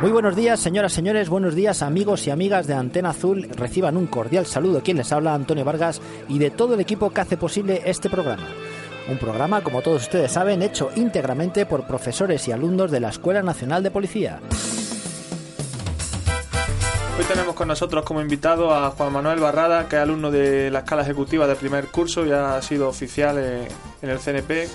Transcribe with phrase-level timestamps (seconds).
[0.00, 3.46] Muy buenos días, señoras, señores, buenos días, amigos y amigas de Antena Azul.
[3.54, 7.20] Reciban un cordial saludo quien les habla, Antonio Vargas, y de todo el equipo que
[7.20, 8.48] hace posible este programa.
[9.10, 13.42] Un programa, como todos ustedes saben, hecho íntegramente por profesores y alumnos de la Escuela
[13.42, 14.40] Nacional de Policía.
[17.18, 20.78] Hoy tenemos con nosotros como invitado a Juan Manuel Barrada, que es alumno de la
[20.78, 24.66] escala ejecutiva del primer curso y ha sido oficial en el CNP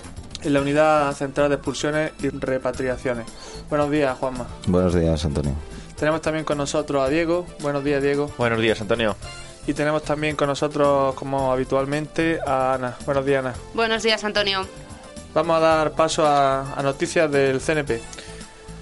[0.45, 3.25] en la Unidad Central de Expulsiones y Repatriaciones.
[3.69, 4.47] Buenos días, Juanma.
[4.67, 5.53] Buenos días, Antonio.
[5.97, 7.47] Tenemos también con nosotros a Diego.
[7.61, 8.31] Buenos días, Diego.
[8.37, 9.15] Buenos días, Antonio.
[9.65, 12.95] Y tenemos también con nosotros, como habitualmente, a Ana.
[13.05, 13.55] Buenos días, Ana.
[13.73, 14.67] Buenos días, Antonio.
[15.33, 18.01] Vamos a dar paso a, a noticias del CNP.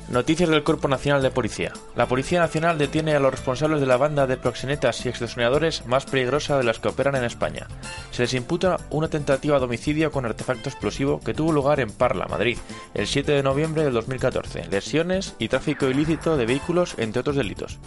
[0.10, 1.72] Noticias del Cuerpo Nacional de Policía.
[1.96, 6.06] La Policía Nacional detiene a los responsables de la banda de proxenetas y extorsionadores más
[6.06, 7.68] peligrosa de las que operan en España.
[8.12, 12.28] Se les imputa una tentativa de homicidio con artefacto explosivo que tuvo lugar en Parla,
[12.28, 12.58] Madrid,
[12.94, 17.80] el 7 de noviembre del 2014, lesiones y tráfico ilícito de vehículos, entre otros delitos.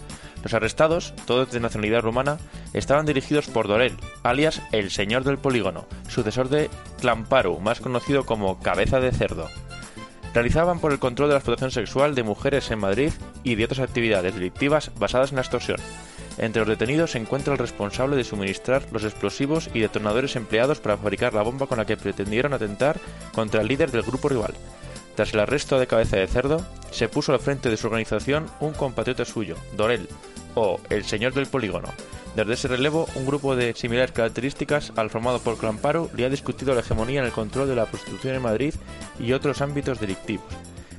[0.42, 2.38] Los arrestados, todos de nacionalidad rumana,
[2.72, 8.58] estaban dirigidos por Dorel, alias el Señor del Polígono, sucesor de Clamparu, más conocido como
[8.60, 9.48] Cabeza de Cerdo
[10.36, 13.10] realizaban por el control de la explotación sexual de mujeres en Madrid
[13.42, 15.78] y de otras actividades delictivas basadas en la extorsión.
[16.36, 20.98] Entre los detenidos se encuentra el responsable de suministrar los explosivos y detonadores empleados para
[20.98, 23.00] fabricar la bomba con la que pretendieron atentar
[23.32, 24.52] contra el líder del grupo rival.
[25.14, 28.74] Tras el arresto de cabeza de cerdo, se puso al frente de su organización un
[28.74, 30.06] compatriota suyo, Dorel,
[30.56, 31.88] o el señor del polígono,
[32.36, 36.74] desde ese relevo, un grupo de similares características al formado por Clamparo le ha discutido
[36.74, 38.74] la hegemonía en el control de la prostitución en Madrid
[39.18, 40.44] y otros ámbitos delictivos.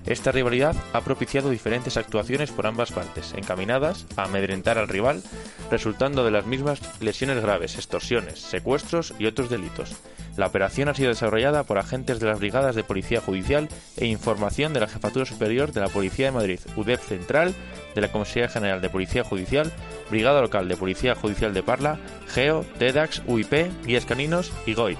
[0.07, 5.21] Esta rivalidad ha propiciado diferentes actuaciones por ambas partes, encaminadas a amedrentar al rival,
[5.69, 9.91] resultando de las mismas lesiones graves, extorsiones, secuestros y otros delitos.
[10.37, 13.67] La operación ha sido desarrollada por agentes de las Brigadas de Policía Judicial
[13.97, 17.55] e información de la Jefatura Superior de la Policía de Madrid, UDEP Central,
[17.95, 19.73] de la Comisaría General de Policía Judicial,
[20.11, 23.51] Brigada Local de Policía Judicial de Parla, GEO, TEDAX, UIP,
[23.83, 24.99] Guías Caninos y GOIT.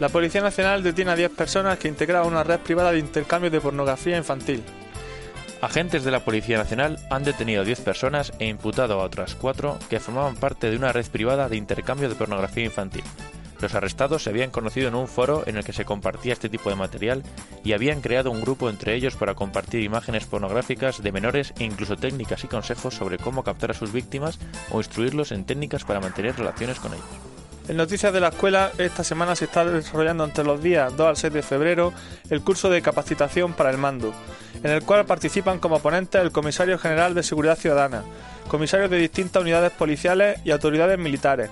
[0.00, 3.60] La Policía Nacional detiene a 10 personas que integraban una red privada de intercambio de
[3.60, 4.62] pornografía infantil.
[5.60, 9.78] Agentes de la Policía Nacional han detenido a 10 personas e imputado a otras 4
[9.90, 13.04] que formaban parte de una red privada de intercambio de pornografía infantil.
[13.62, 16.68] Los arrestados se habían conocido en un foro en el que se compartía este tipo
[16.68, 17.22] de material
[17.62, 21.96] y habían creado un grupo entre ellos para compartir imágenes pornográficas de menores e incluso
[21.96, 24.40] técnicas y consejos sobre cómo captar a sus víctimas
[24.72, 27.06] o instruirlos en técnicas para mantener relaciones con ellos.
[27.68, 31.16] En Noticias de la Escuela, esta semana se está desarrollando entre los días 2 al
[31.16, 31.92] 6 de febrero
[32.30, 34.12] el curso de capacitación para el mando,
[34.60, 38.02] en el cual participan como ponentes el Comisario General de Seguridad Ciudadana,
[38.48, 41.50] comisarios de distintas unidades policiales y autoridades militares.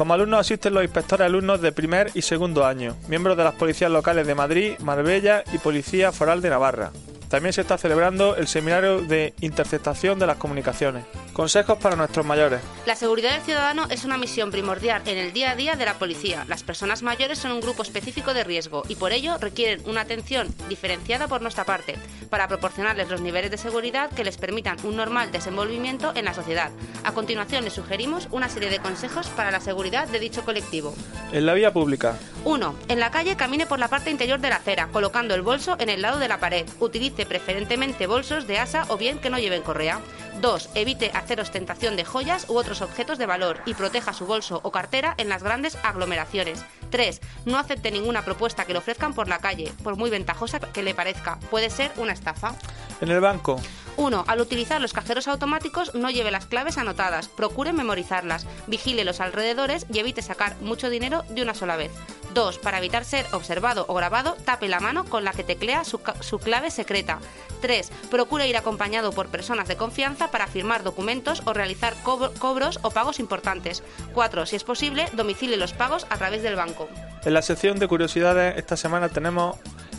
[0.00, 3.90] Como alumnos asisten los inspectores alumnos de primer y segundo año, miembros de las policías
[3.90, 6.90] locales de Madrid, Marbella y Policía Foral de Navarra.
[7.30, 11.04] También se está celebrando el seminario de interceptación de las comunicaciones.
[11.32, 12.60] Consejos para nuestros mayores.
[12.86, 15.94] La seguridad del ciudadano es una misión primordial en el día a día de la
[15.94, 16.44] policía.
[16.48, 20.52] Las personas mayores son un grupo específico de riesgo y por ello requieren una atención
[20.68, 21.94] diferenciada por nuestra parte
[22.30, 26.72] para proporcionarles los niveles de seguridad que les permitan un normal desenvolvimiento en la sociedad.
[27.04, 30.96] A continuación les sugerimos una serie de consejos para la seguridad de dicho colectivo.
[31.30, 32.16] En la vía pública.
[32.44, 32.74] 1.
[32.88, 35.90] En la calle camine por la parte interior de la acera, colocando el bolso en
[35.90, 36.66] el lado de la pared.
[36.80, 40.00] Utilice preferentemente bolsos de asa o bien que no lleven correa.
[40.40, 40.70] 2.
[40.74, 44.70] Evite hacer ostentación de joyas u otros objetos de valor y proteja su bolso o
[44.70, 46.64] cartera en las grandes aglomeraciones.
[46.90, 47.20] 3.
[47.44, 50.94] No acepte ninguna propuesta que le ofrezcan por la calle, por muy ventajosa que le
[50.94, 51.38] parezca.
[51.50, 52.54] Puede ser una estafa.
[53.00, 53.60] En el banco.
[54.00, 54.24] 1.
[54.26, 59.84] Al utilizar los cajeros automáticos no lleve las claves anotadas, procure memorizarlas, vigile los alrededores
[59.92, 61.92] y evite sacar mucho dinero de una sola vez.
[62.32, 62.58] 2.
[62.58, 66.38] Para evitar ser observado o grabado, tape la mano con la que teclea su, su,
[66.38, 67.18] clave secreta.
[67.60, 67.90] 3.
[68.10, 72.90] Procure ir acompañado por personas de confianza para firmar documentos o realizar cobro, cobros o
[72.90, 73.82] pagos importantes.
[74.14, 74.46] 4.
[74.46, 76.88] Si es posible, domicile los pagos a través del banco.
[77.24, 79.56] En la sección de curiosidades esta semana tenemos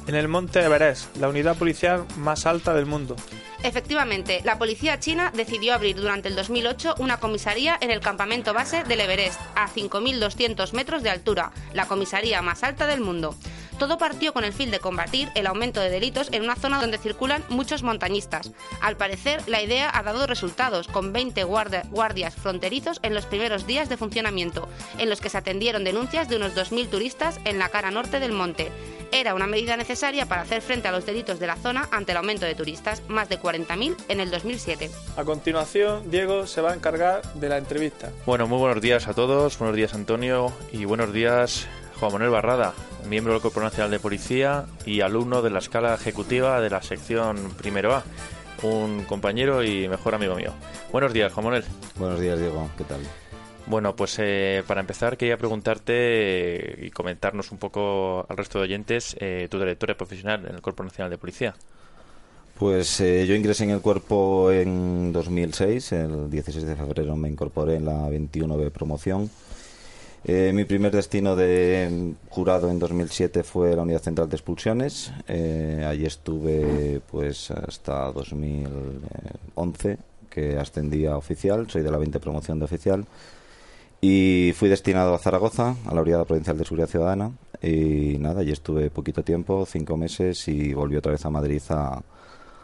[0.07, 3.15] en el Monte Everest, la unidad policial más alta del mundo.
[3.63, 8.83] Efectivamente, la policía china decidió abrir durante el 2008 una comisaría en el campamento base
[8.83, 13.35] del Everest, a 5.200 metros de altura, la comisaría más alta del mundo.
[13.81, 16.99] Todo partió con el fin de combatir el aumento de delitos en una zona donde
[16.99, 18.51] circulan muchos montañistas.
[18.79, 23.89] Al parecer, la idea ha dado resultados, con 20 guardias fronterizos en los primeros días
[23.89, 24.69] de funcionamiento,
[24.99, 28.33] en los que se atendieron denuncias de unos 2.000 turistas en la cara norte del
[28.33, 28.71] monte.
[29.11, 32.19] Era una medida necesaria para hacer frente a los delitos de la zona ante el
[32.19, 34.91] aumento de turistas, más de 40.000 en el 2007.
[35.17, 38.11] A continuación, Diego se va a encargar de la entrevista.
[38.27, 41.67] Bueno, muy buenos días a todos, buenos días Antonio y buenos días
[42.01, 42.73] Juan Manuel Barrada,
[43.07, 47.51] miembro del Cuerpo Nacional de Policía y alumno de la escala ejecutiva de la sección
[47.59, 48.03] Primero A,
[48.63, 50.51] un compañero y mejor amigo mío.
[50.91, 51.63] Buenos días, Juan Manuel.
[51.99, 53.01] Buenos días, Diego, ¿qué tal?
[53.67, 59.15] Bueno, pues eh, para empezar quería preguntarte y comentarnos un poco al resto de oyentes
[59.19, 61.53] eh, tu trayectoria profesional en el Cuerpo Nacional de Policía.
[62.57, 67.75] Pues eh, yo ingresé en el cuerpo en 2006, el 16 de febrero me incorporé
[67.75, 69.29] en la 21B promoción.
[70.23, 75.11] Mi primer destino de jurado en 2007 fue la Unidad Central de Expulsiones.
[75.27, 79.97] allí estuve pues hasta 2011,
[80.29, 83.05] que ascendí a oficial, soy de la 20 promoción de oficial.
[83.99, 87.31] Y fui destinado a Zaragoza, a la Brigada Provincial de Seguridad Ciudadana.
[87.61, 92.01] Y nada, allí estuve poquito tiempo, cinco meses, y volví otra vez a Madrid a,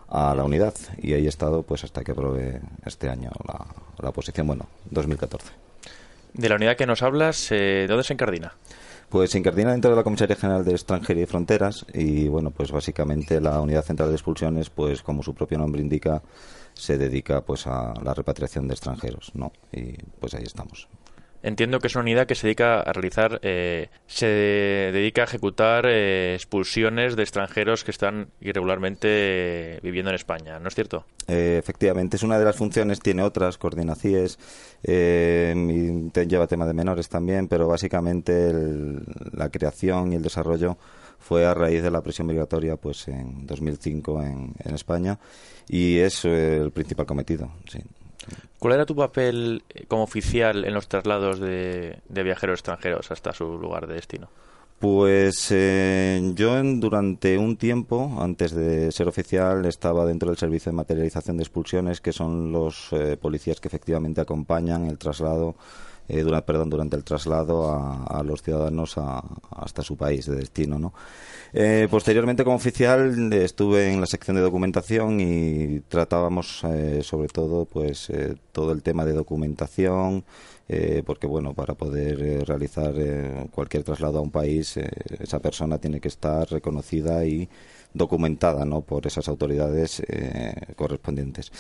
[0.08, 0.74] a la unidad.
[0.98, 3.66] Y ahí he estado pues hasta que probé este año la,
[4.00, 5.67] la posición, bueno, 2014.
[6.38, 8.54] De la unidad que nos hablas, eh, ¿dónde se encardina?
[9.10, 12.72] Pues se encardina dentro de la Comisaría General de Extranjería y Fronteras y bueno, pues
[12.72, 16.22] básicamente la Unidad Central de Expulsiones, pues como su propio nombre indica,
[16.74, 19.52] se dedica pues a la repatriación de extranjeros, ¿no?
[19.72, 20.88] Y pues ahí estamos.
[21.44, 25.86] Entiendo que es una unidad que se dedica a realizar, eh, se dedica a ejecutar
[25.86, 31.06] eh, expulsiones de extranjeros que están irregularmente viviendo en España, ¿no es cierto?
[31.28, 34.40] Eh, efectivamente, es una de las funciones, tiene otras, coordinaciones,
[34.84, 38.52] lleva tema de menores también, pero básicamente
[39.32, 40.78] la creación y el desarrollo
[41.20, 45.20] fue a raíz de la presión migratoria pues en 2005 en, en España
[45.68, 47.80] y es el principal cometido, sí.
[48.60, 53.58] ¿Cuál era tu papel eh, como oficial en los traslados de, viajeros extranjeros hasta su
[53.58, 54.30] lugar de destino?
[54.80, 60.76] Pues eh, yo durante un tiempo, antes de ser oficial, estaba dentro del servicio de
[60.76, 65.56] materialización de expulsiones, que son los eh, policías que efectivamente acompañan el traslado
[66.10, 68.96] eh, durante, perdón, durante el traslado a, los ciudadanos
[69.52, 70.80] hasta su país de destino.
[70.80, 70.94] ¿no?
[71.54, 77.66] Eh, posteriormente, como oficial, estuve en la sección de documentación y tratábamos eh, sobre todo
[77.66, 78.12] pues
[78.52, 80.24] todo el tema de documentación.
[81.06, 82.94] porque bueno, para poder realizar
[83.52, 87.48] cualquier traslado a un país, esa persona tiene que estar reconocida y
[87.94, 88.82] documentada ¿no?
[88.82, 90.02] por esas autoridades
[90.76, 91.52] correspondientes.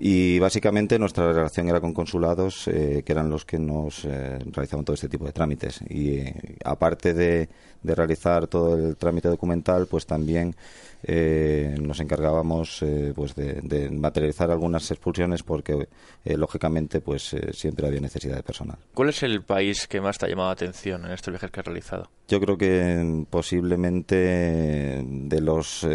[0.00, 4.84] Y básicamente nuestra relación era con consulados, eh, que eran los que nos eh, realizaban
[4.84, 5.80] todo este tipo de trámites.
[5.88, 6.34] Y eh,
[6.64, 7.48] aparte de,
[7.82, 10.54] de, realizar todo el trámite documental, pues también
[11.80, 12.84] nos encargábamos
[13.14, 15.86] pues de, materializar algunas expulsiones porque
[16.24, 18.78] lógicamente pues siempre había necesidad de personal.
[18.94, 21.60] ¿Cuál es el país que más te ha llamado la atención en estos viajes que
[21.60, 22.10] has realizado?
[22.28, 25.86] Yo creo que posiblemente de los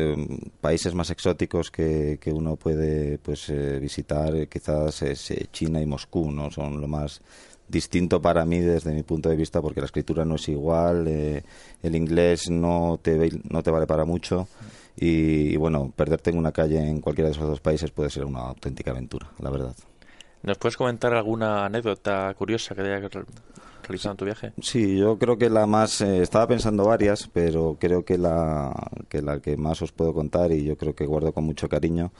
[0.61, 5.85] países más exóticos que, que uno puede pues visitar eh, quizás es eh, China y
[5.85, 6.49] Moscú, ¿no?
[6.49, 7.21] Son lo más
[7.67, 11.43] distinto para mí desde mi punto de vista porque la escritura no es igual, eh,
[11.81, 14.47] el inglés no te, no te vale para mucho
[14.95, 18.41] y, bueno, perderte en una calle en cualquiera de esos dos países puede ser una
[18.41, 19.75] auténtica aventura, la verdad.
[20.43, 23.09] ¿Nos puedes comentar alguna anécdota curiosa que te haya
[23.83, 24.53] realizado tu viaje?
[24.61, 28.73] Sí, yo creo que la más, estaba pensando varias, pero creo que la,
[29.09, 32.11] que la que más os puedo contar y yo creo que guardo con mucho cariño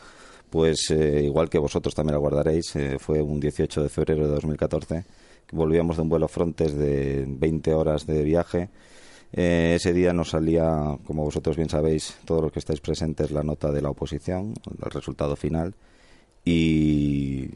[0.53, 4.35] pues eh, igual que vosotros también la guardaréis, eh, fue un 18 de febrero de
[4.35, 5.03] 2014,
[5.51, 8.69] volvíamos de un vuelo Frontes de 20 horas de viaje.
[9.31, 13.41] Eh, ese día nos salía, como vosotros bien sabéis, todos los que estáis presentes, la
[13.41, 14.53] nota de la oposición,
[14.85, 15.73] el resultado final,
[16.45, 17.49] y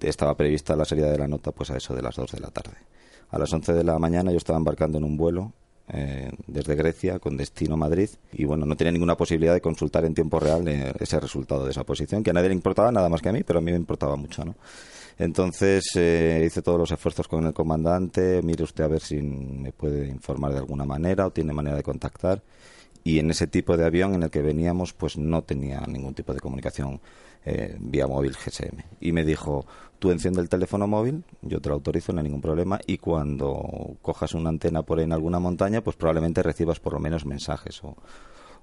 [0.00, 2.50] estaba prevista la salida de la nota pues a eso de las 2 de la
[2.50, 2.76] tarde.
[3.30, 5.52] A las 11 de la mañana yo estaba embarcando en un vuelo
[5.92, 10.14] eh, desde Grecia con destino Madrid y bueno, no tenía ninguna posibilidad de consultar en
[10.14, 13.20] tiempo real eh, ese resultado de esa posición, que a nadie le importaba nada más
[13.20, 14.54] que a mí, pero a mí me importaba mucho, ¿no?
[15.18, 19.72] Entonces eh, hice todos los esfuerzos con el comandante, mire usted a ver si me
[19.72, 22.42] puede informar de alguna manera o tiene manera de contactar
[23.04, 26.34] y en ese tipo de avión en el que veníamos pues no tenía ningún tipo
[26.34, 27.00] de comunicación
[27.44, 28.82] eh, vía móvil GSM.
[29.00, 29.64] Y me dijo,
[29.98, 33.96] tú enciende el teléfono móvil, yo te lo autorizo, no hay ningún problema, y cuando
[34.02, 37.82] cojas una antena por ahí en alguna montaña, pues probablemente recibas por lo menos mensajes
[37.82, 37.96] o,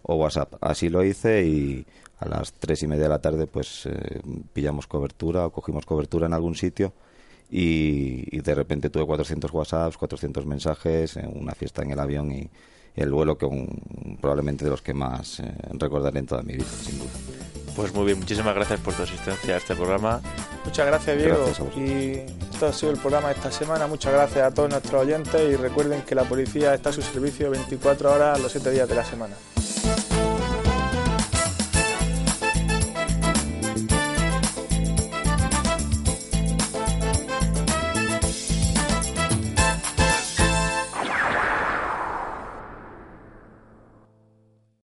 [0.04, 0.54] WhatsApp.
[0.62, 1.86] Así lo hice y
[2.20, 4.22] a las tres y media de la tarde pues eh,
[4.54, 6.94] pillamos cobertura o cogimos cobertura en algún sitio
[7.50, 12.50] y, de repente tuve 400 WhatsApps, 400 mensajes, una fiesta en el avión y,
[12.98, 16.66] el vuelo que un- probablemente de los que más eh, recordaré en toda mi vida,
[16.84, 17.10] sin duda.
[17.76, 20.20] Pues muy bien, muchísimas gracias por tu asistencia a este programa.
[20.66, 21.46] Muchas gracias, Diego.
[21.46, 23.86] Gracias y esto ha sido el programa de esta semana.
[23.86, 27.52] Muchas gracias a todos nuestros oyentes y recuerden que la policía está a su servicio
[27.52, 29.36] 24 horas los 7 días de la semana.